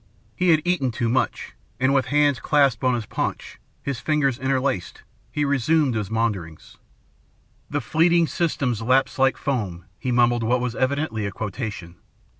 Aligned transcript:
He 0.35 0.49
had 0.49 0.63
eaten 0.65 0.89
too 0.89 1.09
much, 1.09 1.53
and, 1.79 1.93
with 1.93 2.05
hands 2.07 2.39
clasped 2.39 2.83
on 2.83 2.95
his 2.95 3.05
paunch, 3.05 3.59
the 3.83 3.93
fingers 3.93 4.39
interlaced, 4.39 5.03
he 5.31 5.45
resumed 5.45 5.93
his 5.93 6.09
maunderings. 6.09 6.77
"'The 7.69 7.81
fleeting 7.81 8.25
systems 8.25 8.81
lapse 8.81 9.19
like 9.19 9.37
foam,'" 9.37 9.85
he 9.99 10.11
mumbled 10.11 10.41
what 10.41 10.59
was 10.59 10.73
evidently 10.73 11.27
a 11.27 11.31
quotation. 11.31 11.97